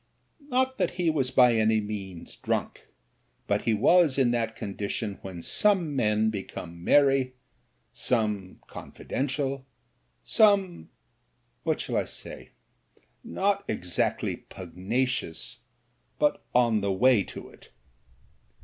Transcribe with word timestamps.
Not 0.49 0.79
that 0.79 0.95
he 0.97 1.11
was 1.11 1.29
by 1.29 1.53
any 1.53 1.79
means 1.79 2.35
drunk, 2.35 2.87
but 3.45 3.65
he 3.65 3.75
was 3.75 4.17
in 4.17 4.31
that 4.31 4.55
condition 4.55 5.19
when 5.21 5.43
some 5.43 5.95
men 5.95 6.31
become 6.31 6.83
merry, 6.83 7.35
some 7.91 8.59
confidential, 8.65 9.63
some— 10.23 10.89
^what 11.67 11.77
shall 11.77 11.97
I 11.97 12.05
say?— 12.05 12.49
^not 13.23 13.61
exactly 13.67 14.37
pugnacious, 14.37 15.59
but 16.17 16.43
on 16.55 16.81
the 16.81 16.91
way 16.91 17.21
to 17.25 17.49
it. 17.49 17.69